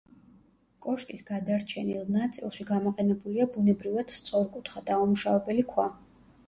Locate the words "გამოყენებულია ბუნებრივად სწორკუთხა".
2.71-4.87